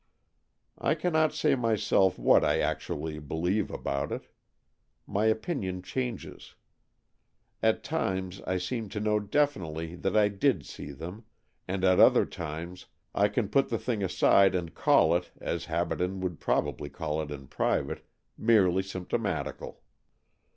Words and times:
I 0.79 0.95
cannot 0.95 1.31
say 1.31 1.53
myself 1.53 2.17
what 2.17 2.43
I 2.43 2.59
actually 2.59 3.19
believe 3.19 3.69
about 3.69 4.11
it. 4.11 4.25
My 5.05 5.25
opinion 5.25 5.83
changes. 5.83 6.55
At 7.61 7.83
times 7.83 8.41
I 8.47 8.57
seem 8.57 8.89
to 8.89 8.99
know 8.99 9.19
definitely 9.19 9.93
AN 9.93 9.99
EXCHANGE 10.03 10.05
OF 10.07 10.13
SOULS 10.15 10.37
251 10.39 10.39
that 10.39 10.47
I 10.47 10.55
did 10.55 10.65
see 10.65 10.91
them, 10.91 11.25
and 11.67 11.83
at 11.83 11.99
other 11.99 12.25
times 12.25 12.87
I 13.13 13.27
can 13.27 13.47
put 13.47 13.69
the 13.69 13.77
thing 13.77 14.01
aside 14.03 14.55
and 14.55 14.73
call 14.73 15.15
it, 15.15 15.29
as 15.39 15.65
Habaden 15.67 16.19
would 16.21 16.39
probably 16.39 16.89
call 16.89 17.21
it 17.21 17.29
in 17.29 17.45
private, 17.45 18.03
merely 18.39 18.81
symptomatical. 18.81 19.83